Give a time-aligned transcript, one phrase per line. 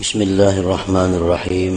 [0.00, 1.74] بسم الله الرحمن الرحيم.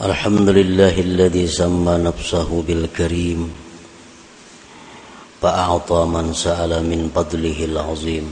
[0.00, 3.52] الحمد لله الذي سمى نفسه بالكريم
[5.42, 8.26] فأعطى من سأل من فضله العظيم.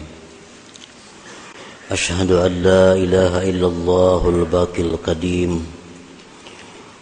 [1.93, 5.53] أشهد أن لا إله إلا الله الباقي القديم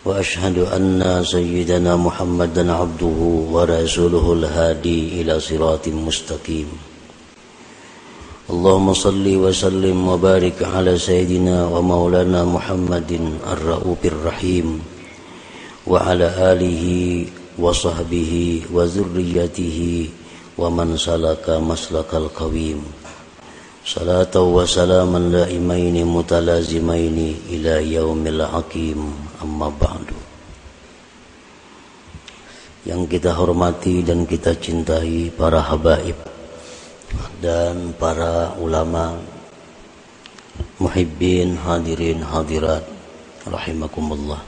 [0.05, 3.19] وأشهد أن سيدنا محمدا عبده
[3.55, 6.98] ورسوله الهادي إلى صراط مستقيم.
[8.50, 13.12] اللهم صل وسلم وبارك على سيدنا ومولانا محمد
[13.52, 14.68] الرؤوف الرحيم
[15.88, 16.86] وعلى آله
[17.60, 18.34] وصحبه
[18.74, 19.80] وذريته
[20.58, 22.80] ومن سلك مسلك القويم
[23.86, 27.18] صلاة وسلاما دائمين متلازمين
[27.50, 29.00] إلى يوم العقيم
[29.44, 30.08] أما بعد
[32.84, 36.20] yang kita hormati dan kita cintai para habaib
[37.39, 39.19] dan para ulama
[40.83, 42.83] muhibbin hadirin hadirat
[43.47, 44.43] rahimakumullah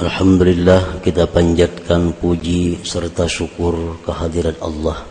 [0.00, 5.02] Alhamdulillah kita panjatkan puji serta syukur kehadirat Allah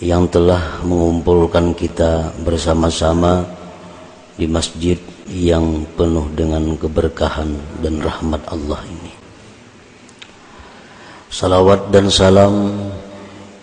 [0.00, 3.44] yang telah mengumpulkan kita bersama-sama
[4.36, 4.96] di masjid
[5.28, 7.52] yang penuh dengan keberkahan
[7.84, 9.12] dan rahmat Allah ini.
[11.32, 12.76] Salawat dan salam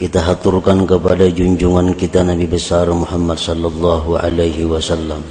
[0.04, 5.23] kita haturkan kepada junjungan kita Nabi besar Muhammad sallallahu alaihi wasallam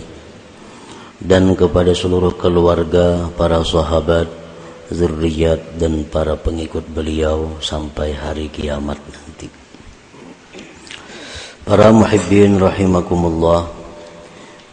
[1.20, 4.32] dan kepada seluruh keluarga, para sahabat,
[4.88, 9.52] zuriat dan para pengikut beliau sampai hari kiamat nanti.
[11.68, 13.68] Para muhibbin rahimakumullah,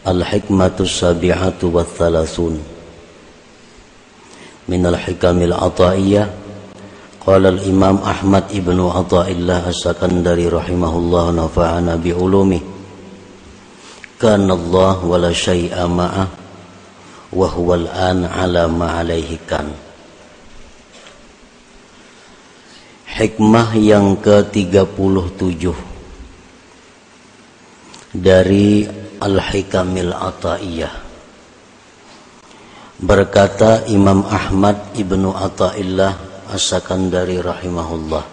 [0.08, 2.56] al-hikmatu sabi'atu wa thalathun
[4.64, 6.49] min al-hikamil ataiyah
[7.29, 12.61] قال الإمام أحمد ابن عطاء الله السكندري رحمه الله نفعنا بعلومه
[14.21, 16.27] كان الله ولا شيء معه
[17.33, 19.73] وهو الآن على ما عليه كان
[23.15, 25.71] Hikmah yang ke-37
[28.11, 28.83] dari
[29.23, 30.93] Al-Hikamil Ata'iyah
[32.99, 38.24] Berkata Imam Ahmad Ibnu Ata'illah As-Sakandari rahimahullah.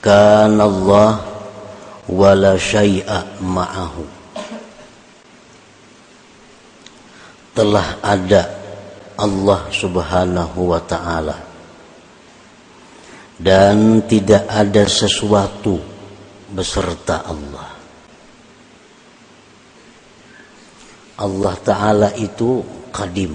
[0.00, 1.10] Kana Allah
[2.08, 4.04] wala syai'a ma'ahu.
[7.52, 8.42] Telah ada
[9.18, 11.36] Allah subhanahu wa ta'ala.
[13.38, 15.78] Dan tidak ada sesuatu
[16.50, 17.78] beserta Allah.
[21.18, 22.62] Allah Ta'ala itu
[22.94, 23.34] kadim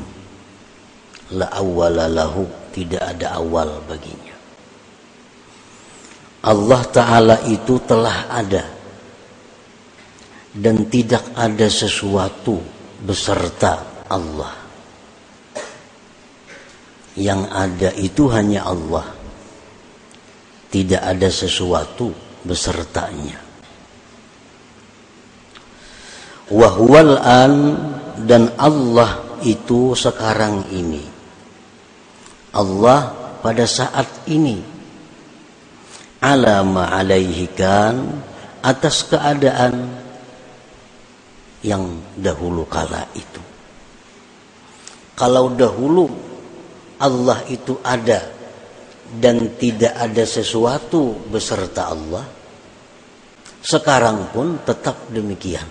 [1.35, 4.33] La awwala lahu tidak ada awal baginya.
[6.43, 8.65] Allah Ta'ala itu telah ada
[10.51, 12.59] dan tidak ada sesuatu
[12.99, 14.51] beserta Allah.
[17.13, 19.05] Yang ada itu hanya Allah.
[20.73, 22.09] Tidak ada sesuatu
[22.41, 23.37] besertanya.
[26.49, 27.53] Wahwal an
[28.25, 31.12] dan Allah itu sekarang ini
[32.53, 33.09] Allah
[33.41, 34.61] pada saat ini
[36.21, 37.99] alama alaihi kan
[38.63, 39.89] atas keadaan
[41.65, 43.41] yang dahulu kala itu.
[45.17, 46.07] Kalau dahulu
[47.01, 48.21] Allah itu ada
[49.19, 52.25] dan tidak ada sesuatu beserta Allah,
[53.59, 55.67] sekarang pun tetap demikian.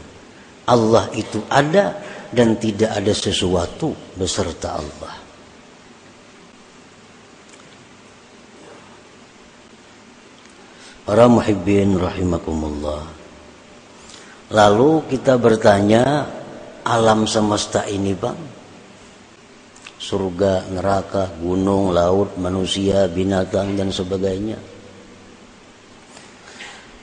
[0.68, 1.96] Allah itu ada
[2.32, 5.21] dan tidak ada sesuatu beserta Allah.
[11.02, 13.02] Para muhibbin rahimakumullah.
[14.54, 16.30] Lalu kita bertanya,
[16.86, 18.38] alam semesta ini bang,
[19.98, 24.62] surga, neraka, gunung, laut, manusia, binatang dan sebagainya.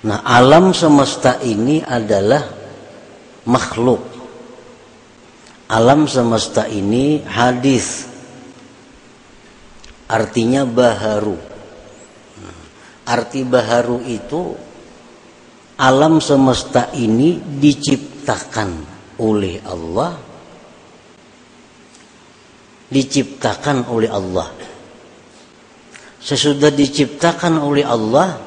[0.07, 2.47] Nah, alam semesta ini adalah
[3.51, 3.99] makhluk.
[5.75, 8.07] Alam semesta ini hadis.
[10.07, 11.48] Artinya baharu
[13.09, 14.53] Arti baharu itu
[15.81, 18.69] alam semesta ini diciptakan
[19.17, 20.13] oleh Allah.
[22.89, 24.49] Diciptakan oleh Allah.
[26.21, 28.37] Sesudah diciptakan oleh Allah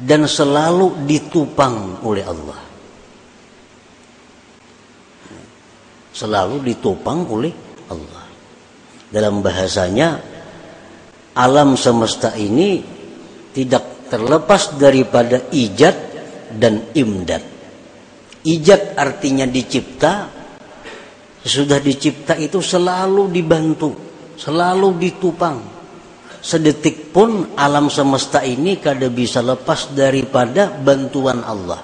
[0.00, 2.60] dan selalu ditupang oleh Allah.
[6.16, 7.52] Selalu ditopang oleh
[7.92, 8.24] Allah.
[9.12, 10.38] Dalam bahasanya
[11.36, 12.97] alam semesta ini
[13.52, 15.96] tidak terlepas daripada ijat
[16.56, 17.44] dan imdad.
[18.48, 20.30] Ijad artinya dicipta,
[21.44, 23.90] sudah dicipta itu selalu dibantu,
[24.40, 25.58] selalu ditupang.
[26.38, 31.82] Sedetik pun alam semesta ini kada bisa lepas daripada bantuan Allah.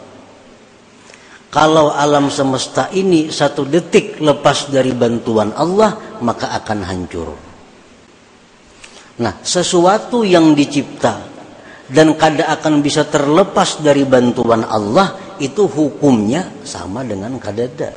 [1.51, 7.31] Kalau alam semesta ini satu detik lepas dari bantuan Allah, maka akan hancur.
[9.23, 11.34] Nah, sesuatu yang dicipta
[11.91, 17.93] dan kada akan bisa terlepas dari bantuan Allah itu hukumnya sama dengan kadada.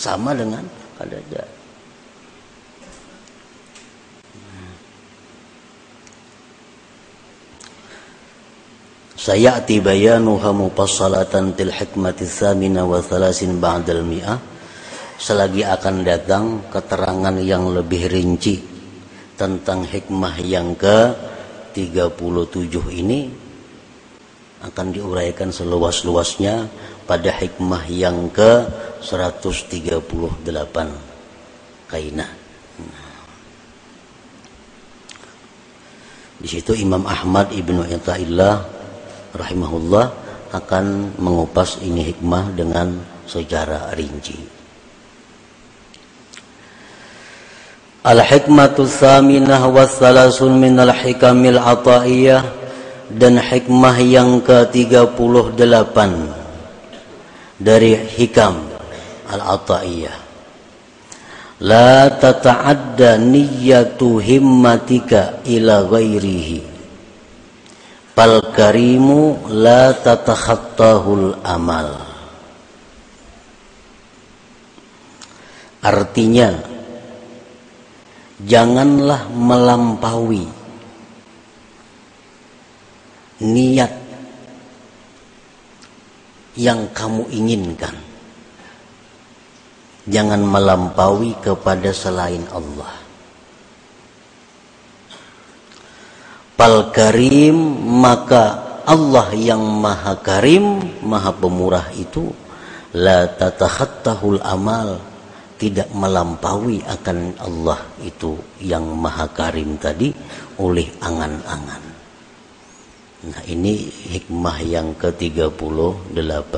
[0.00, 0.64] Sama dengan
[0.96, 1.44] kadada.
[9.20, 14.40] Sayati bayanuha mufassalatan til hikmati thamina wa thalasin ba'dal mi'ah
[15.20, 18.56] selagi akan datang keterangan yang lebih rinci
[19.36, 21.12] tentang hikmah yang ke
[21.72, 23.30] 37 ini
[24.60, 26.68] akan diuraikan seluas-luasnya
[27.08, 28.68] pada hikmah yang ke
[29.00, 30.44] 138
[31.88, 32.30] kainah.
[36.40, 38.64] Di situ Imam Ahmad Ibnu Itaillah
[39.36, 40.06] rahimahullah
[40.56, 42.96] akan mengupas ini hikmah dengan
[43.28, 44.59] secara rinci.
[48.00, 52.40] Al-hikmatu thaminah wa thalasun min al-hikamil ata'iyah
[53.12, 55.96] dan hikmah yang ke-38
[57.60, 58.56] dari hikam
[59.28, 60.16] al-ata'iyah.
[61.60, 66.64] La tata'adda niyyatu himmatika ila ghairihi.
[68.16, 72.00] Fal karimu la tatakhattahul amal.
[75.84, 76.69] Artinya
[78.46, 80.44] janganlah melampaui
[83.40, 83.92] niat
[86.60, 87.96] yang kamu inginkan.
[90.10, 92.92] Jangan melampaui kepada selain Allah.
[96.56, 97.56] Pal karim
[98.00, 102.28] maka Allah yang maha karim, maha pemurah itu
[102.92, 105.09] la tatakhattahul amal
[105.60, 108.32] tidak melampaui akan Allah itu
[108.64, 110.08] yang maha karim tadi
[110.56, 111.84] oleh angan-angan.
[113.28, 116.54] Nah ini hikmah yang ke-38.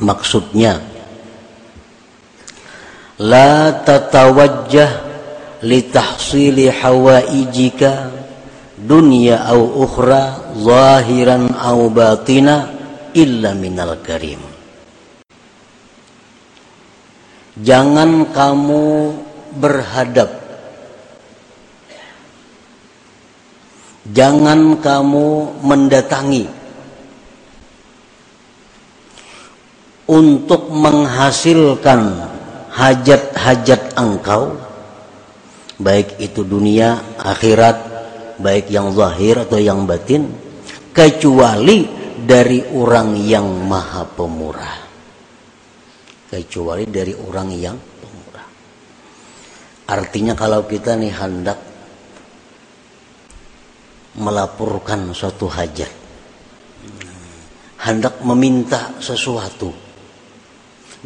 [0.00, 0.80] Maksudnya
[3.18, 4.90] La tatawajjah
[5.66, 8.08] litahsili hawaijika
[8.78, 12.70] dunya au ukhra zahiran au batina
[13.10, 14.47] illa minal karim
[17.58, 18.84] Jangan kamu
[19.58, 20.30] berhadap.
[24.14, 25.26] Jangan kamu
[25.66, 26.46] mendatangi.
[30.08, 32.00] Untuk menghasilkan
[32.72, 34.56] hajat-hajat engkau
[35.76, 37.76] baik itu dunia, akhirat,
[38.40, 40.30] baik yang zahir atau yang batin
[40.96, 41.84] kecuali
[42.24, 44.87] dari orang yang maha pemurah
[46.28, 48.48] kecuali dari orang yang pemurah.
[49.88, 51.58] Artinya kalau kita nih hendak
[54.20, 55.92] melaporkan suatu hajat,
[57.88, 59.72] hendak meminta sesuatu,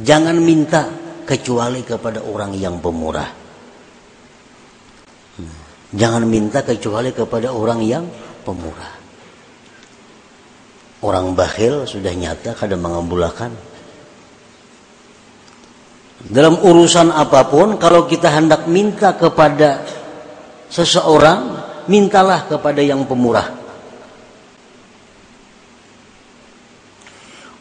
[0.03, 0.91] jangan minta
[1.23, 3.31] kecuali kepada orang yang pemurah.
[5.93, 8.09] Jangan minta kecuali kepada orang yang
[8.43, 8.97] pemurah.
[11.05, 13.53] Orang bakhil sudah nyata kadang mengambulakan
[16.23, 19.83] dalam urusan apa pun, kalau kita hendak minta kepada
[20.71, 21.59] seseorang,
[21.91, 23.51] mintalah kepada yang pemurah.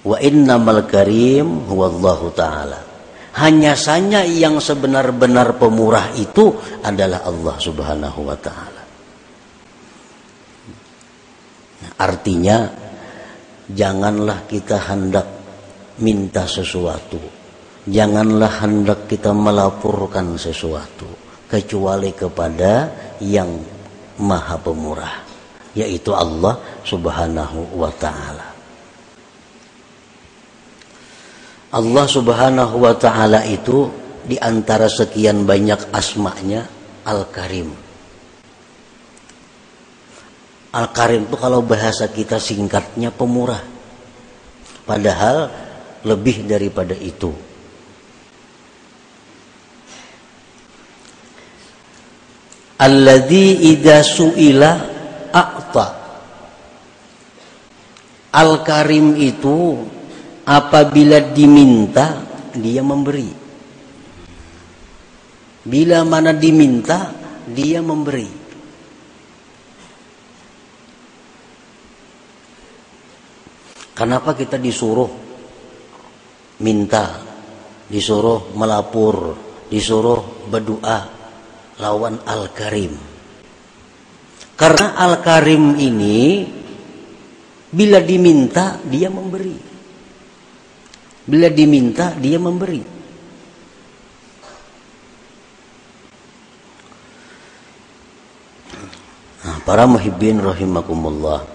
[0.06, 2.89] Wa innamal karim huwallahu ta'ala.
[3.32, 6.53] Hanya saja yang sebenar-benar pemurah itu
[6.86, 8.84] adalah Allah subhanahu wa ta'ala.
[12.01, 12.65] Artinya,
[13.72, 15.27] janganlah kita hendak
[16.01, 17.40] minta sesuatu
[17.89, 21.09] janganlah hendak kita melaporkan sesuatu
[21.50, 23.50] kecuali kepada yang
[24.21, 25.15] maha pemurah
[25.73, 28.47] yaitu Allah subhanahu wa ta'ala.
[31.71, 33.88] Allah subhanahu wa ta'ala itu
[34.27, 36.67] di antara sekian banyak asma'nya
[37.07, 37.71] Al-Karim.
[40.75, 43.63] Al-Karim itu kalau bahasa kita singkatnya pemurah.
[44.83, 45.47] Padahal
[46.03, 47.31] lebih daripada itu
[52.81, 54.71] alladzi idza suila
[55.29, 56.01] a'ta
[58.31, 59.75] Al-Karim itu
[60.47, 62.23] apabila diminta
[62.55, 63.27] dia memberi.
[65.67, 67.11] Bila mana diminta
[67.43, 68.39] dia memberi.
[73.91, 75.11] Kenapa kita disuruh
[76.63, 77.19] minta,
[77.91, 79.35] disuruh melapor,
[79.67, 81.21] disuruh berdoa
[81.80, 82.98] lawan Al-Karim?
[84.58, 86.20] Karena Al-Karim ini
[87.72, 89.56] Bila diminta dia memberi.
[91.24, 92.84] Bila diminta dia memberi.
[99.42, 101.48] Nah, para muhibbin rahimakumullah.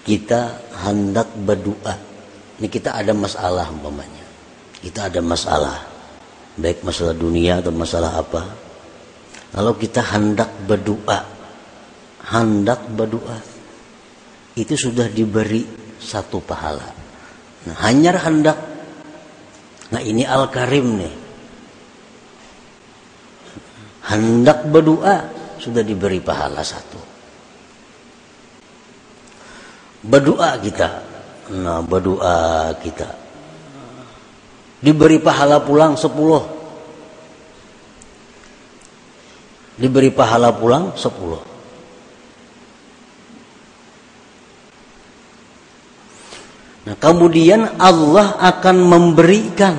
[0.00, 1.92] Kita hendak berdoa.
[2.56, 4.24] Ini kita ada masalah umpamanya.
[4.80, 5.76] Kita ada masalah.
[6.56, 8.65] Baik masalah dunia atau masalah apa.
[9.54, 11.20] Kalau kita hendak berdoa.
[12.26, 13.38] Hendak berdoa
[14.56, 15.68] itu sudah diberi
[16.00, 16.88] satu pahala.
[17.68, 18.56] Nah, hanya hendak.
[19.92, 21.14] Nah ini Al-Karim nih.
[24.06, 25.28] Hendak berdoa
[25.60, 27.00] sudah diberi pahala satu.
[30.06, 30.88] Berdoa kita.
[31.60, 33.08] Nah berdoa kita.
[34.80, 36.55] Diberi pahala pulang sepuluh.
[39.76, 41.56] Diberi pahala pulang sepuluh.
[46.86, 49.76] Nah, kemudian Allah akan memberikan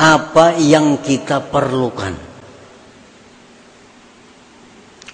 [0.00, 2.16] apa yang kita perlukan.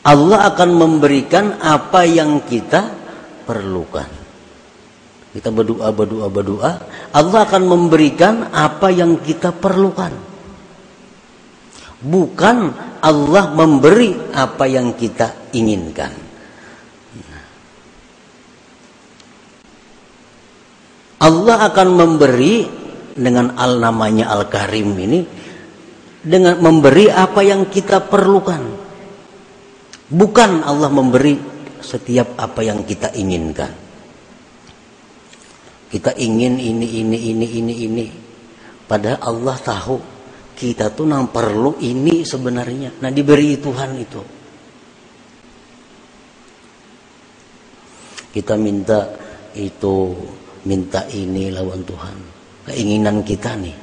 [0.04, 2.92] Allah akan memberikan apa yang kita
[3.48, 4.06] perlukan.
[5.34, 6.72] Kita berdoa, berdoa, berdoa.
[7.10, 10.33] Allah akan memberikan apa yang kita perlukan.
[12.04, 12.58] Bukan
[13.00, 16.12] Allah memberi apa yang kita inginkan.
[21.24, 22.68] Allah akan memberi
[23.16, 25.24] dengan al namanya Al Karim ini
[26.20, 28.60] dengan memberi apa yang kita perlukan.
[30.12, 31.40] Bukan Allah memberi
[31.80, 33.72] setiap apa yang kita inginkan.
[35.88, 38.06] Kita ingin ini ini ini ini ini.
[38.84, 40.13] Padahal Allah tahu
[40.54, 43.02] kita tuh nang perlu ini sebenarnya.
[43.02, 44.22] Nah diberi Tuhan itu.
[48.34, 49.14] Kita minta
[49.54, 49.94] itu
[50.66, 52.16] minta ini lawan Tuhan.
[52.70, 53.76] Keinginan kita nih.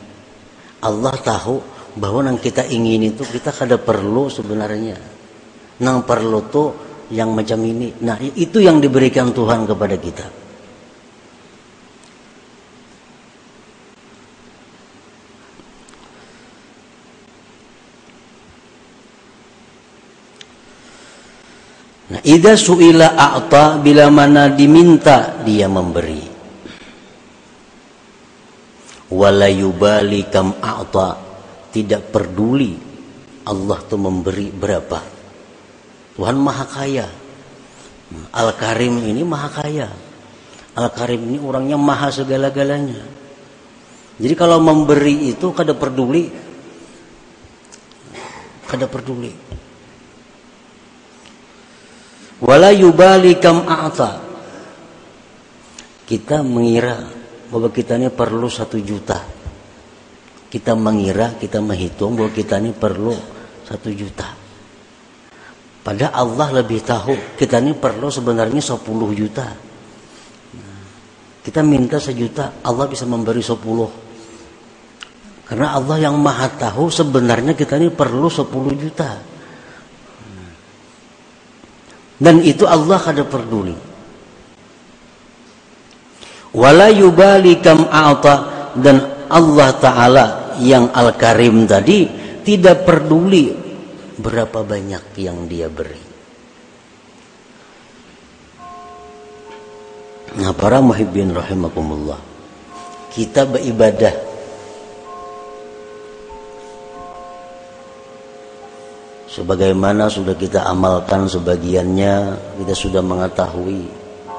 [0.82, 1.56] Allah tahu
[2.02, 4.98] bahwa yang kita ingin itu kita kada perlu sebenarnya.
[5.84, 6.70] Nang perlu tuh
[7.12, 7.94] yang macam ini.
[8.02, 10.41] Nah itu yang diberikan Tuhan kepada kita
[22.12, 26.28] Nah, ida suila a'ta bila mana diminta dia memberi.
[29.12, 31.10] Walayubali kam a'ta
[31.72, 32.76] tidak peduli
[33.48, 35.00] Allah tuh memberi berapa.
[36.20, 37.08] Tuhan maha kaya.
[38.36, 39.88] Al-Karim ini maha kaya.
[40.76, 43.00] Al-Karim ini orangnya maha segala-galanya.
[44.20, 46.28] Jadi kalau memberi itu kada peduli
[48.68, 49.32] kada peduli
[52.42, 54.32] wala yubali kam a'ta
[56.12, 57.00] kita mengira
[57.48, 59.16] bahwa kita ini perlu satu juta.
[60.52, 63.16] Kita mengira, kita menghitung bahwa kita ini perlu
[63.64, 64.28] satu juta.
[65.80, 68.84] Padahal Allah lebih tahu kita ini perlu sebenarnya 10
[69.16, 69.48] juta.
[71.42, 75.48] Kita minta sejuta, Allah bisa memberi 10.
[75.48, 79.31] Karena Allah yang maha tahu sebenarnya kita ini perlu 10 juta.
[82.22, 83.92] Dan itu Allah kada peduli
[86.56, 88.36] wala yubali kam a'ta
[88.76, 90.26] dan Allah taala
[90.60, 92.08] yang al-karim tadi
[92.44, 93.56] tidak peduli
[94.20, 96.04] berapa banyak yang dia beri.
[100.32, 102.20] Nah para muhibbin rahimakumullah
[103.12, 104.31] kita beribadah
[109.32, 113.88] sebagaimana sudah kita amalkan sebagiannya kita sudah mengetahui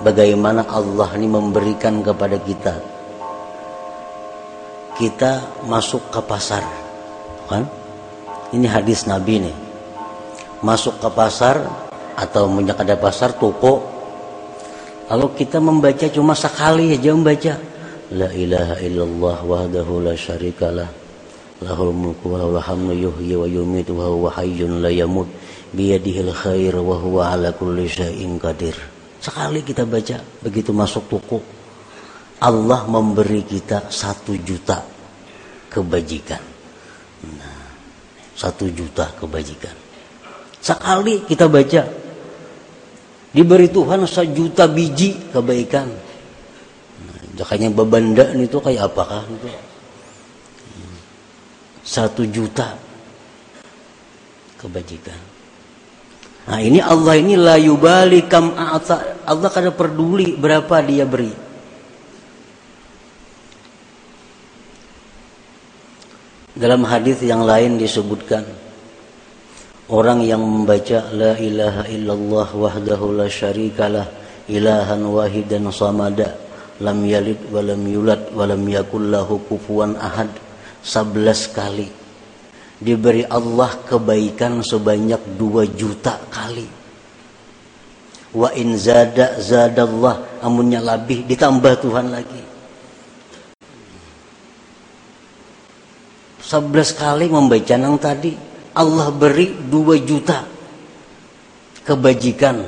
[0.04, 2.74] bagaimana Allah ini memberikan kepada kita.
[4.92, 6.62] Kita masuk ke pasar
[7.48, 7.64] kan?
[8.52, 9.56] Ini hadis Nabi nih.
[10.60, 11.64] Masuk ke pasar
[12.14, 13.88] atau menyak ada pasar toko.
[15.08, 17.56] Lalu kita membaca cuma sekali aja membaca.
[18.12, 21.01] La ilaha illallah wahdahu la syarikalah
[21.62, 25.26] lahul hamdu yuhyi wa yumitu wa huwa hayyun la yamut.
[25.72, 28.76] Biyadihil khair wa huwa ala kulli syai'in qadir.
[29.22, 31.40] Sekali kita baca begitu masuk toko
[32.42, 34.82] Allah memberi kita satu juta
[35.70, 36.42] kebajikan.
[37.38, 37.62] Nah,
[38.34, 39.72] satu juta kebajikan.
[40.58, 41.86] Sekali kita baca
[43.30, 45.86] diberi Tuhan sejuta biji kebaikan.
[47.06, 49.48] Nah, jakanya babanda itu kayak apakah itu
[51.82, 52.78] satu juta
[54.58, 55.32] kebajikan
[56.42, 59.22] Nah ini Allah ini la yubali kam a'ta.
[59.22, 61.30] Allah kada peduli berapa dia beri.
[66.52, 68.44] Dalam hadis yang lain disebutkan
[69.88, 74.04] orang yang membaca la ilaha illallah wahdahu la syarikalah
[74.50, 76.36] ilahan wahidan samada
[76.82, 80.28] lam yalid wa lam yulad wa lam yakul lahu kufuwan ahad
[80.82, 81.88] 11 kali
[82.82, 86.66] diberi Allah kebaikan sebanyak dua juta kali.
[88.34, 92.42] Wa in zada zadallah amunnya lebih ditambah Tuhan lagi.
[96.42, 98.34] Sebelas kali membaca nang tadi
[98.74, 100.44] Allah beri dua juta
[101.86, 102.60] kebajikan.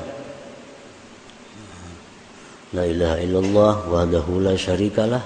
[2.75, 5.23] La ilaha illallah wahdahu la syarikalah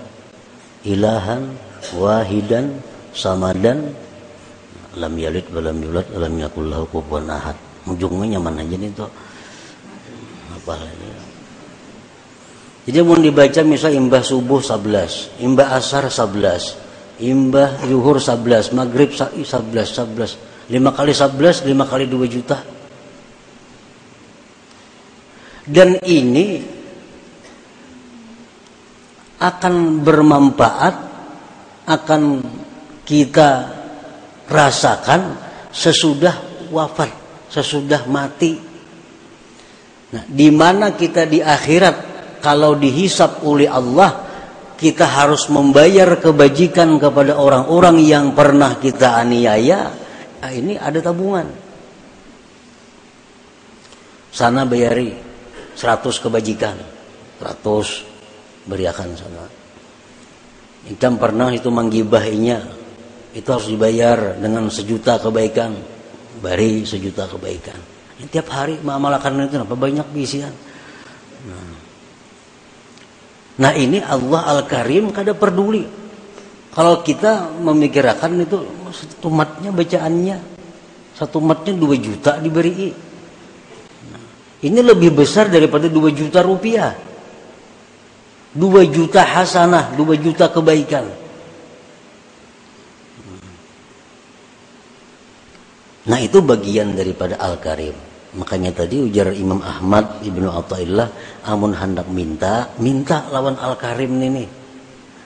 [0.85, 2.79] ilahan wahidan
[3.15, 3.95] samadan
[4.99, 7.57] lam yalid walam yulad walam yakul lahu kufuwan ahad.
[7.89, 9.09] Ujungnya nyaman aja nih tuh
[10.53, 11.09] apa ini
[12.85, 19.41] jadi mau dibaca misal imbah subuh 11 imbah asar 11 imbah yuhur 11 maghrib 11
[19.41, 22.61] 11 lima kali 11 lima kali 2 juta.
[25.69, 26.65] Dan ini
[29.37, 30.95] akan bermanfaat
[31.89, 32.45] akan
[33.09, 33.73] kita
[34.45, 35.41] rasakan
[35.73, 37.09] sesudah wafat,
[37.49, 38.61] sesudah mati.
[40.09, 41.97] Nah, di mana kita di akhirat
[42.45, 44.29] kalau dihisap oleh Allah
[44.79, 49.91] kita harus membayar kebajikan kepada orang-orang yang pernah kita aniaya.
[50.39, 51.51] Nah, ini ada tabungan.
[54.31, 55.19] Sana bayari
[55.75, 56.79] 100 kebajikan.
[57.43, 59.45] 100 beriakan sana.
[60.87, 62.63] Ikan pernah itu menggibahinya.
[63.35, 65.75] Itu harus dibayar dengan sejuta kebaikan.
[66.39, 67.99] Bari sejuta kebaikan.
[68.19, 70.51] Ya, tiap hari mengamalkan itu apa banyak bisian
[71.47, 71.71] nah.
[73.63, 75.87] nah ini Allah Al Karim kada peduli.
[76.75, 78.59] Kalau kita memikirkan itu
[78.91, 80.59] satu matnya bacaannya
[81.15, 82.91] satu matnya dua juta diberi.
[84.11, 84.23] Nah,
[84.67, 86.95] ini lebih besar daripada dua juta rupiah
[88.59, 91.07] dua juta hasanah dua juta kebaikan
[96.09, 97.93] Nah itu bagian daripada Al-Karim.
[98.41, 101.09] Makanya tadi ujar Imam Ahmad Ibnu Athaillah
[101.45, 104.45] amun hendak minta, minta lawan Al-Karim ini.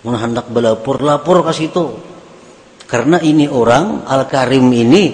[0.02, 1.86] Amun hendak belapor, lapor ke situ.
[2.90, 5.04] Karena ini orang Al-Karim ini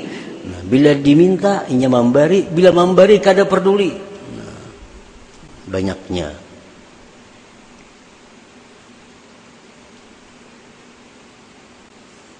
[0.49, 3.93] nah, bila diminta inya memberi, bila memberi kada peduli.
[3.93, 4.57] Nah,
[5.69, 6.48] banyaknya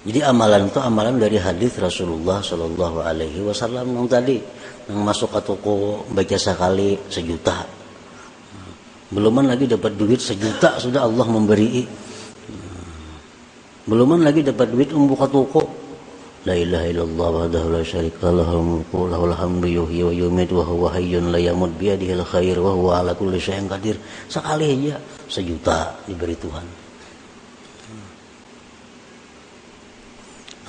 [0.09, 4.41] Jadi amalan itu amalan dari hadis Rasulullah Shallallahu Alaihi Wasallam yang tadi
[4.89, 7.61] yang masuk ke toko baca sekali sejuta.
[9.13, 11.85] Beluman lagi dapat duit sejuta sudah Allah memberi.
[13.85, 15.69] Beluman lagi dapat duit membuka toko.
[16.41, 20.89] La ilaha illallah wahdahu la syarika lahul mulku lahul hamdu yuhyi wa yumiitu wa huwa
[20.89, 24.01] hayyun la yamut bi khair wa huwa ala kulli syai'in qadir.
[24.25, 24.97] Sekali aja
[25.29, 26.88] sejuta diberi Tuhan.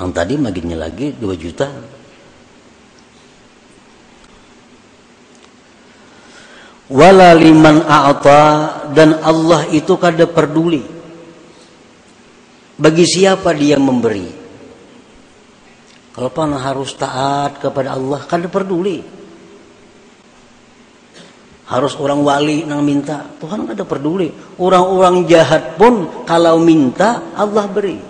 [0.01, 1.69] Yang tadi maginya lagi 2 juta.
[6.89, 8.43] Wala liman a'ta
[8.97, 10.83] dan Allah itu kada peduli.
[12.81, 14.41] Bagi siapa dia memberi.
[16.17, 19.05] Kalau pan harus taat kepada Allah kada peduli.
[21.71, 24.33] Harus orang wali nang minta, Tuhan kada peduli.
[24.59, 28.10] Orang-orang jahat pun kalau minta Allah beri.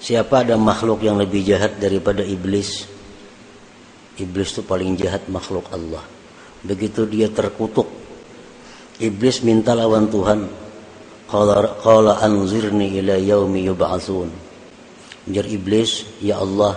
[0.00, 2.88] Siapa ada makhluk yang lebih jahat daripada iblis?
[4.16, 6.00] Iblis itu paling jahat makhluk Allah.
[6.64, 7.88] Begitu dia terkutuk,
[8.96, 10.40] iblis minta lawan Tuhan.
[11.30, 14.28] Qala anzirni ila yaumi yub'atsun.
[15.30, 16.74] Jar iblis, ya Allah,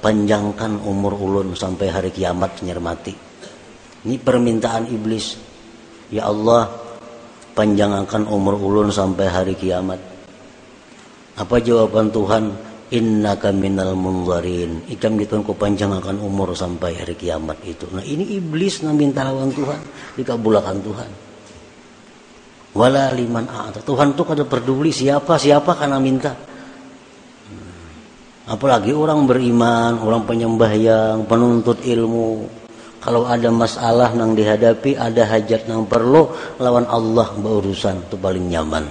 [0.00, 3.14] panjangkan umur ulun sampai hari kiamat nyermati.
[4.02, 5.38] Ini permintaan iblis.
[6.10, 6.72] Ya Allah,
[7.56, 10.11] panjangkan umur ulun sampai hari kiamat.
[11.42, 12.70] Apa jawaban Tuhan?
[12.92, 14.84] innaka minal munzarin.
[14.86, 17.88] Ikam gitu ku panjangkan umur sampai hari kiamat itu.
[17.88, 19.80] Nah ini iblis na minta lawan Tuhan.
[20.20, 21.10] Dikabulakan Tuhan.
[22.72, 23.44] Wala liman
[23.84, 26.32] Tuhan tuh kada peduli siapa siapa karena minta.
[26.32, 28.48] Hmm.
[28.48, 32.48] apalagi orang beriman orang penyembah yang penuntut ilmu.
[33.02, 36.30] Kalau ada masalah yang dihadapi ada hajat yang perlu
[36.62, 38.86] lawan Allah berurusan itu paling nyaman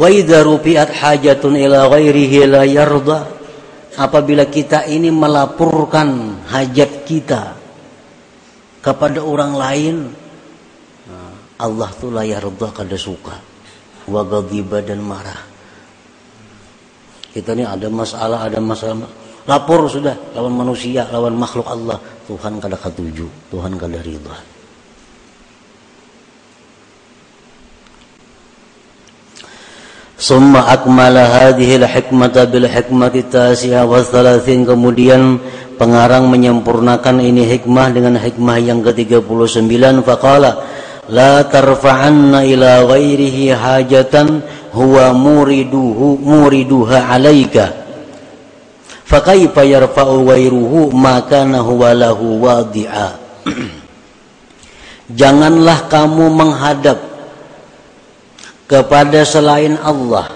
[0.00, 0.40] Wa idza
[0.88, 3.36] hajatun ila ghairihi la yarda.
[4.00, 7.52] Apabila kita ini melaporkan hajat kita
[8.80, 9.96] kepada orang lain,
[11.60, 13.36] Allah tuh la yarda kada suka.
[14.08, 15.36] Wa ghadiba dan marah.
[17.30, 19.04] Kita ini ada masalah, ada masalah.
[19.44, 22.00] Lapor sudah lawan manusia, lawan makhluk Allah.
[22.24, 24.49] Tuhan kada ketuju, Tuhan kada ridha.
[30.20, 35.40] Hadhihi al-hikmata bil hikmati tasi'a wa thalathin kemudian
[35.80, 40.60] pengarang menyempurnakan ini hikmah dengan hikmah yang ke-39 faqala
[41.08, 44.44] la tarfa'anna ila ghairihi hajatan
[44.76, 47.72] huwa muriduhu muriduha alaika
[49.08, 53.16] fakaifa yarfa'u ghairuhu ma kana huwa lahu wadi'a.
[55.18, 57.09] Janganlah kamu menghadap
[58.70, 60.30] kepada selain Allah.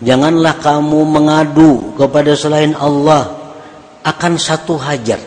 [0.00, 3.36] Janganlah kamu mengadu kepada selain Allah
[4.00, 5.20] akan satu hajat.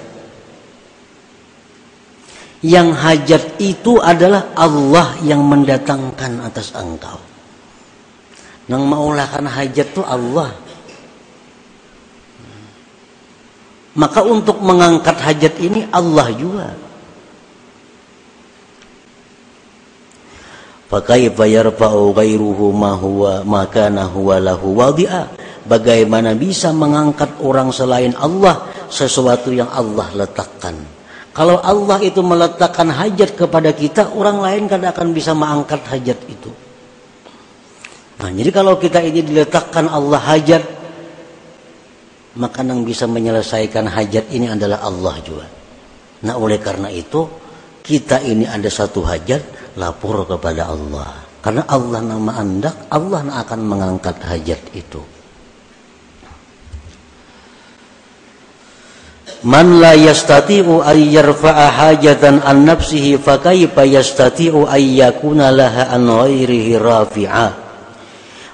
[2.66, 7.22] Yang hajat itu adalah Allah yang mendatangkan atas engkau.
[8.66, 10.52] Nang maulahkan hajat itu Allah.
[13.94, 16.89] Maka untuk mengangkat hajat ini Allah juga.
[20.90, 25.30] Fakaifa yarfa'u ghairuhu ma huwa ma kana huwa lahu wadi'a.
[25.70, 30.74] Bagaimana bisa mengangkat orang selain Allah sesuatu yang Allah letakkan.
[31.30, 36.50] Kalau Allah itu meletakkan hajat kepada kita, orang lain kan akan bisa mengangkat hajat itu.
[38.20, 40.64] Nah, jadi kalau kita ini diletakkan Allah hajat,
[42.42, 45.46] maka yang bisa menyelesaikan hajat ini adalah Allah juga.
[46.26, 47.30] Nah, oleh karena itu,
[47.80, 51.30] kita ini ada satu hajat, lapor kepada Allah.
[51.40, 55.02] Karena Allah nama anda Allah akan mengangkat hajat itu.
[59.40, 66.12] Man la yastati'u ay yarfa'a hajatan an nafsihi fa kayfa yastati'u ay yakuna laha an
[66.12, 67.48] ghairihi rafi'a?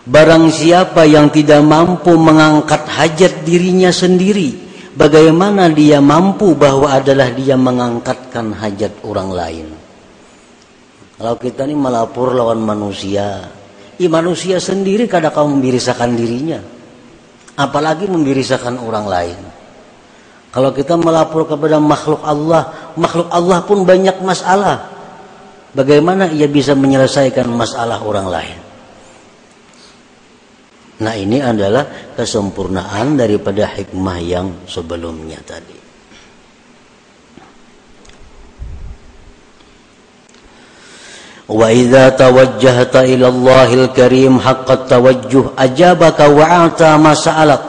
[0.06, 4.54] Barang siapa yang tidak mampu mengangkat hajat dirinya sendiri
[4.94, 9.68] bagaimana dia mampu bahwa adalah dia mengangkatkan hajat orang lain
[11.16, 13.48] kalau kita ini melapor lawan manusia,
[13.96, 16.60] i manusia sendiri kadang kau membirisakan dirinya,
[17.56, 19.40] apalagi membirisakan orang lain.
[20.52, 24.92] Kalau kita melapor kepada makhluk Allah, makhluk Allah pun banyak masalah.
[25.76, 28.60] Bagaimana ia bisa menyelesaikan masalah orang lain?
[31.04, 35.85] Nah ini adalah kesempurnaan daripada hikmah yang sebelumnya tadi.
[41.51, 47.63] وإذا توجهت إلى الله الكريم حق التوجه أجابك وأعطى ما سألك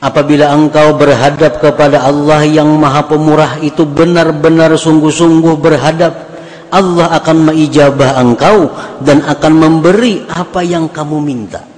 [0.00, 6.16] Apabila engkau berhadap kepada Allah yang maha pemurah itu benar-benar sungguh-sungguh berhadap
[6.72, 8.72] Allah akan mengijabah engkau
[9.04, 11.68] dan akan memberi apa yang kamu minta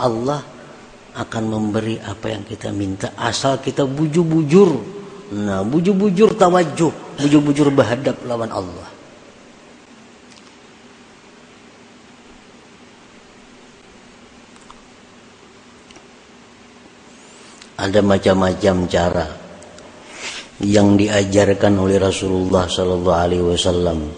[0.00, 0.40] Allah
[1.20, 4.70] akan memberi apa yang kita minta asal kita bujur-bujur
[5.36, 8.89] nah bujur-bujur tawajuh bujur-bujur berhadap lawan Allah.
[17.77, 19.27] Ada macam-macam cara
[20.65, 24.09] yang diajarkan oleh Rasulullah Sallallahu Alaihi Wasallam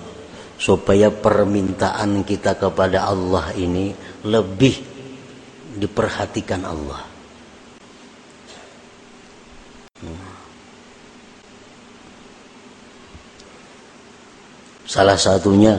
[0.55, 3.91] supaya permintaan kita kepada Allah ini
[4.23, 4.79] lebih
[5.75, 7.08] diperhatikan Allah.
[14.89, 15.77] Salah satunya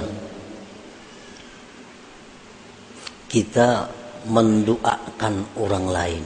[3.27, 3.91] kita
[4.31, 6.25] mendoakan orang lain.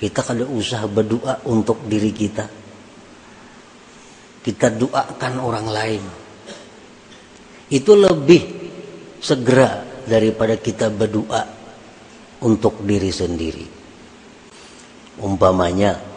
[0.00, 2.48] Kita kada usah berdoa untuk diri kita.
[4.40, 6.02] Kita doakan orang lain.
[7.68, 8.42] Itu lebih
[9.20, 11.44] segera daripada kita berdoa
[12.48, 13.66] untuk diri sendiri.
[15.20, 16.13] Umpamanya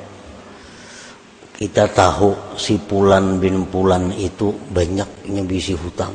[1.58, 6.14] kita tahu si Pulan bin Pulan itu banyaknya bisi hutang.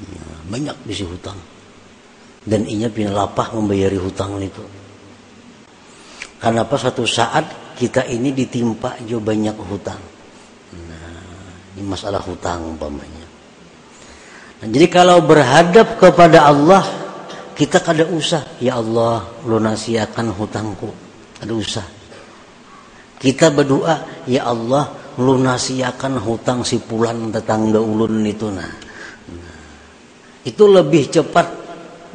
[0.00, 1.36] Ya, banyak bisi hutang.
[2.40, 4.64] Dan inya pina lapah membayari hutang itu.
[6.40, 10.00] Karena apa satu saat kita ini ditimpa jo banyak hutang.
[10.72, 11.20] Nah,
[11.76, 13.28] ini masalah hutang umpamanya.
[14.64, 16.80] Nah, jadi kalau berhadap kepada Allah
[17.52, 20.88] kita kada usah ya Allah lunasi akan hutangku.
[21.44, 21.99] Ada usah
[23.20, 28.72] kita berdoa, ya Allah lunasi akan hutang si pulan tetangga ulun itu nah.
[30.40, 31.46] Itu lebih cepat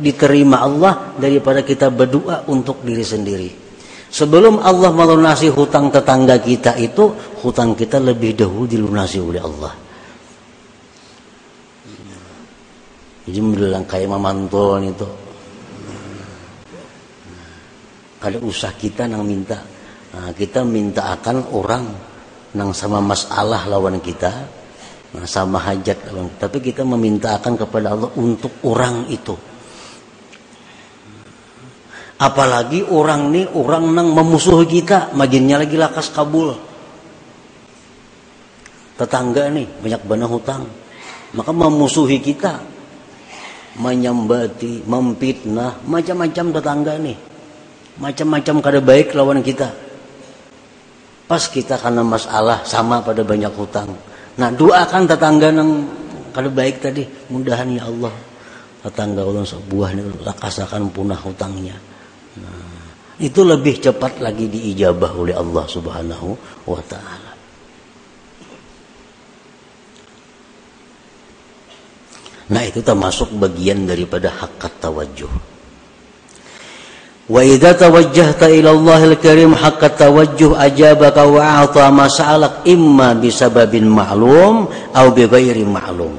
[0.01, 3.49] diterima Allah daripada kita berdoa untuk diri sendiri.
[4.09, 7.13] Sebelum Allah melunasi hutang tetangga kita itu,
[7.45, 9.73] hutang kita lebih dahulu dilunasi oleh Allah.
[13.29, 15.07] Jadi bilang kayak mamanton itu.
[18.25, 19.74] Ada usah kita nang minta
[20.15, 21.85] Nah, kita minta akan orang
[22.55, 24.31] nang sama masalah lawan kita,
[25.11, 26.47] nah, sama hajat lawan kita.
[26.47, 29.35] Tapi kita meminta akan kepada Allah untuk orang itu.
[32.15, 36.55] Apalagi orang ini orang nang memusuhi kita, majinnya lagi lakas kabul.
[38.95, 40.63] Tetangga nih banyak benar hutang,
[41.35, 42.63] maka memusuhi kita,
[43.83, 47.17] menyambati, memfitnah, macam-macam tetangga nih,
[47.99, 49.84] macam-macam kada baik lawan kita
[51.25, 53.89] Pas kita karena masalah sama pada banyak hutang.
[54.37, 55.71] Nah doakan tetangga yang
[56.35, 58.13] kalau baik tadi mudahan ya Allah
[58.85, 61.73] tetangga ulun sebuah ini lakasakan punah hutangnya.
[62.37, 62.85] Nah,
[63.17, 66.29] itu lebih cepat lagi diijabah oleh Allah Subhanahu
[66.69, 67.33] wa taala.
[72.45, 75.54] Nah itu termasuk bagian daripada hakat tawajuh.
[77.25, 83.89] Wa idza tawajjahta ila Allahil Karim haqqa tawajjuh ajabaka wa a'ta ma sa'alak imma bisababin
[83.89, 86.13] ma'lum aw bi ghairi ma'lum.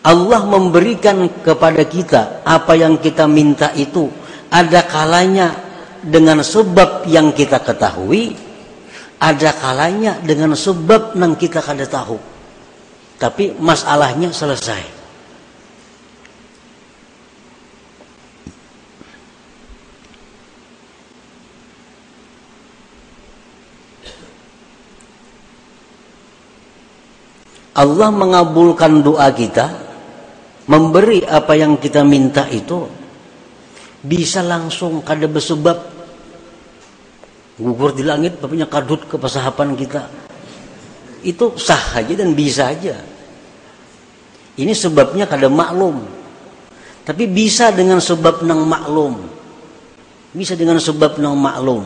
[0.00, 4.08] Allah memberikan kepada kita apa yang kita minta itu
[4.48, 5.52] ada kalanya
[6.00, 8.32] dengan sebab yang kita ketahui,
[9.20, 12.16] ada kalanya dengan sebab yang kita kada tahu.
[13.20, 14.99] Tapi masalahnya selesai.
[27.80, 29.72] Allah mengabulkan doa kita,
[30.68, 32.84] memberi apa yang kita minta itu
[34.04, 35.80] bisa langsung kada bersebab.
[37.60, 40.08] Gugur di langit bapaknya kadut ke pasahapan kita.
[41.24, 42.96] Itu sah aja dan bisa aja.
[44.60, 46.04] Ini sebabnya kada maklum.
[47.04, 49.24] Tapi bisa dengan sebab nang maklum.
[50.36, 51.84] Bisa dengan sebab nang maklum.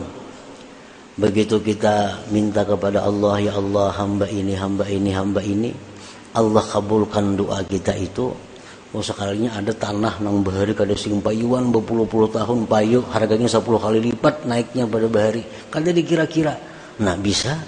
[1.15, 5.71] Begitu kita minta kepada Allah, ya Allah hamba ini, hamba ini, hamba ini.
[6.35, 8.35] Allah kabulkan doa kita itu.
[8.95, 13.99] Oh sekalinya ada tanah nang bahari kada sing payuan berpuluh-puluh tahun payu harganya 10 kali
[14.11, 15.43] lipat naiknya pada bahari.
[15.67, 16.55] Kada dikira-kira.
[17.03, 17.59] Nah bisa.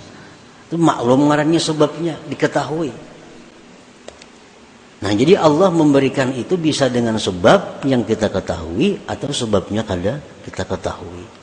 [0.68, 2.92] Itu maklum ngarannya sebabnya diketahui.
[5.04, 10.64] Nah jadi Allah memberikan itu bisa dengan sebab yang kita ketahui atau sebabnya kada kita
[10.64, 11.37] ketahui.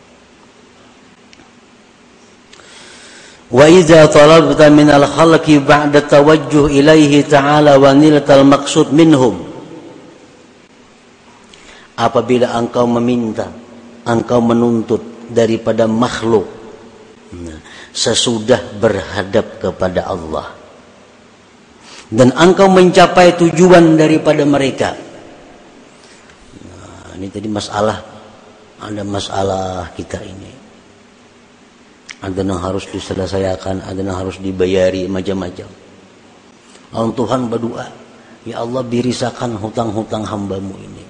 [3.52, 9.36] Wa idza talabta minal khalqi ba'da tawajjuh ilaihi ta'ala wa niltal maqsud minhum.
[11.94, 13.52] Apabila engkau meminta,
[14.08, 16.44] engkau menuntut daripada makhluk
[17.32, 17.58] nah,
[17.94, 20.64] sesudah berhadap kepada Allah
[22.14, 24.92] dan engkau mencapai tujuan daripada mereka.
[26.62, 27.98] Nah, ini tadi masalah
[28.78, 30.63] ada masalah kita ini
[32.24, 35.68] ada yang harus diselesaikan, ada yang harus dibayari macam-macam.
[36.96, 37.86] Lalu Tuhan berdoa,
[38.48, 41.04] ya Allah birisakan hutang-hutang hambamu ini.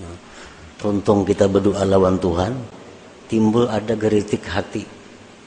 [0.00, 0.16] Nah,
[0.80, 2.52] tuntung kita berdoa lawan Tuhan,
[3.28, 4.84] timbul ada geritik hati.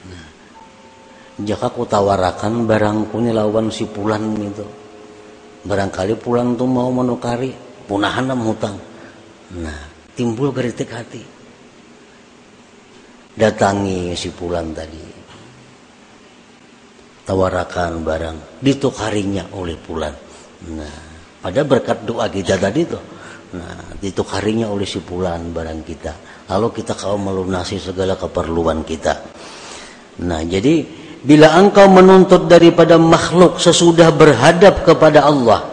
[0.05, 0.25] Nah,
[1.41, 4.67] jika ku tawarakan barangku ini lawan si pulan itu.
[5.59, 7.51] Barangkali pulan tuh mau menukari
[7.83, 8.77] punahan hutang.
[9.57, 9.79] Nah,
[10.13, 11.38] timbul geritik hati
[13.39, 15.07] datangi si pulang tadi.
[17.23, 18.37] Tawarakan barang.
[18.59, 20.27] Ditukarinya oleh pulang
[20.59, 20.91] nah
[21.39, 23.03] pada berkat doa kita tadi tuh.
[23.55, 26.13] Nah ditukarinya oleh si pulang barang kita.
[26.51, 29.13] Lalu kita kau melunasi segala keperluan kita.
[30.27, 30.83] Nah jadi
[31.23, 35.67] bila engkau menuntut daripada makhluk sesudah berhadap kepada Allah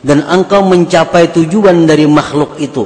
[0.00, 2.84] dan engkau mencapai tujuan dari makhluk itu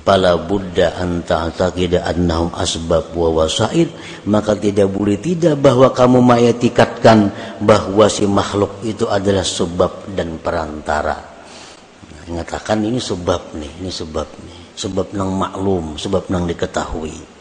[0.00, 3.92] fala buddha anta ta'taqida annahum asbab wa wasaid.
[4.26, 7.30] Maka tidak boleh tidak bahwa kamu mengetikatkan
[7.62, 11.16] bahwa si makhluk itu adalah sebab dan perantara.
[12.10, 14.58] Nah, mengatakan ini sebab nih ini sebab nih.
[14.80, 17.38] Sebab nang maklum sebab nang diketahui.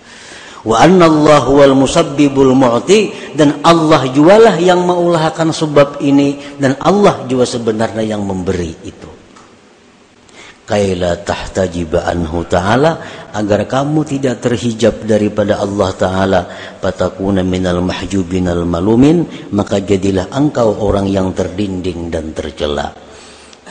[0.59, 7.47] Wa Allah wal musabbibul mu'ti dan Allah jualah yang mengulahkan sebab ini dan Allah juga
[7.47, 9.08] sebenarnya yang memberi itu
[10.69, 13.01] kaila tahtajiba anhu ta'ala
[13.33, 16.41] agar kamu tidak terhijab daripada Allah ta'ala.
[16.77, 22.93] Patakuna minal mahjubinal malumin maka jadilah engkau orang yang terdinding dan tercela.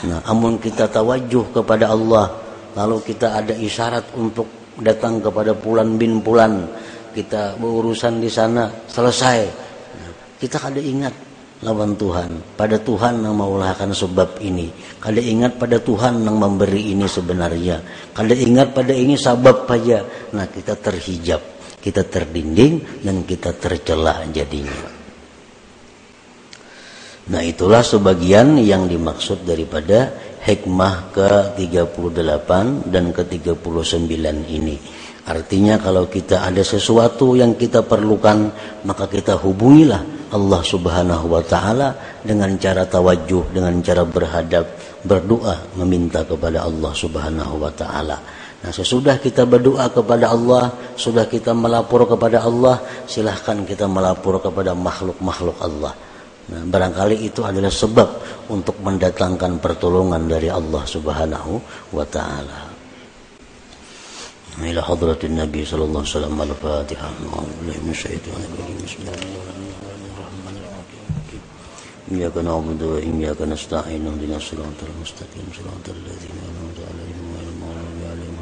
[0.03, 2.35] Nah amun kita tawajuh kepada Allah
[2.75, 6.67] lalu kita ada isyarat untuk datang kepada pulan bin pulan
[7.15, 9.39] kita berurusan di sana selesai.
[9.97, 11.28] Nah, kita kada ingat
[11.63, 12.55] lawan Tuhan.
[12.55, 14.71] Pada Tuhan yang maulahkan sebab ini.
[14.99, 17.83] Kada ingat pada Tuhan yang memberi ini sebenarnya.
[18.15, 20.03] Kada ingat pada ini sebab saja.
[20.35, 21.41] Nah kita terhijab.
[21.79, 24.99] Kita terdinding dan kita tercelah jadinya.
[27.29, 30.11] Nah itulah sebagian yang dimaksud daripada
[30.43, 32.49] hikmah ke-38
[32.89, 34.75] dan ke-39 ini.
[35.29, 38.49] Artinya kalau kita ada sesuatu yang kita perlukan
[38.81, 44.64] maka kita hubungilah Allah Subhanahu wa taala dengan cara tawajuh, dengan cara berhadap,
[45.06, 48.16] berdoa, meminta kepada Allah Subhanahu wa taala.
[48.64, 54.72] Nah, sesudah kita berdoa kepada Allah, sudah kita melapor kepada Allah, silahkan kita melapor kepada
[54.72, 55.92] makhluk-makhluk Allah.
[56.44, 58.08] Nah, barangkali itu adalah sebab
[58.48, 61.52] untuk mendatangkan pertolongan dari Allah Subhanahu
[61.92, 62.74] wa taala.
[64.62, 69.14] إلى حضرة النبي صلى الله عليه وسلم الفاتحة أعوذ بالله من الشيطان الرجيم بسم الله
[69.14, 69.57] الرحمن الرحيم
[72.11, 78.37] إياك نعبد وإياك نستعين اهدنا الصراط المستقيم صراط الذين أنعمت عليهم غير المغضوب عليهم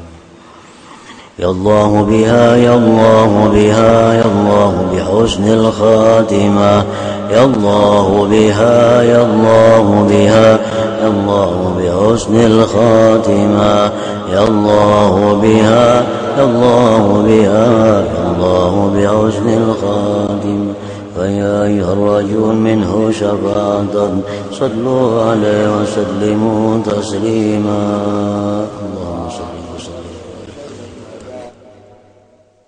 [1.38, 6.84] يا الله بها يا الله بها يا الله بحسن الخاتمة.
[7.30, 10.48] يا الله بها يا الله بها
[11.02, 13.92] يا الله بحسن الخاتمة.
[14.32, 16.06] يا الله بها
[16.38, 17.66] يا الله بها
[18.00, 20.27] يا الله بحسن الخاتم
[21.18, 28.66] فيا أيها الرجل منه شفاعة صلوا عليه وسلموا تسليما.